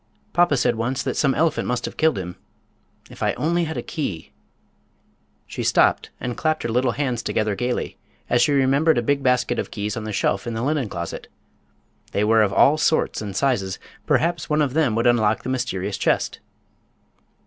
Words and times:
"Papa 0.33 0.57
said 0.57 0.73
once 0.77 1.03
that 1.03 1.15
some 1.15 1.35
elephant 1.35 1.67
must 1.67 1.85
have 1.85 1.95
killed 1.95 2.17
him. 2.17 2.35
If 3.11 3.21
I 3.21 3.33
only 3.33 3.65
had 3.65 3.77
a 3.77 3.83
key—" 3.83 4.31
She 5.45 5.61
stopped 5.61 6.09
and 6.19 6.35
clapped 6.35 6.63
her 6.63 6.69
little 6.69 6.93
hands 6.93 7.21
together 7.21 7.53
gayly 7.53 7.99
as 8.27 8.41
she 8.41 8.51
remembered 8.51 8.97
a 8.97 9.03
big 9.03 9.21
basket 9.21 9.59
of 9.59 9.69
keys 9.69 9.95
on 9.95 10.03
the 10.05 10.11
shelf 10.11 10.47
in 10.47 10.55
the 10.55 10.63
linen 10.63 10.89
closet. 10.89 11.27
They 12.13 12.23
were 12.23 12.41
of 12.41 12.51
all 12.51 12.79
sorts 12.79 13.21
and 13.21 13.35
sizes; 13.35 13.77
perhaps 14.07 14.49
one 14.49 14.63
of 14.63 14.73
them 14.73 14.95
would 14.95 15.05
unlock 15.05 15.43
the 15.43 15.49
mysterious 15.49 15.99
chest! 15.99 16.39